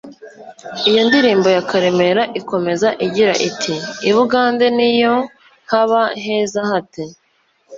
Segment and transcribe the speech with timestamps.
[0.89, 3.73] Iyo ndirimbo ya Karemera ikomeza igira iti
[4.09, 5.13] “i Bugande n’iyo
[5.71, 7.03] haba heza hate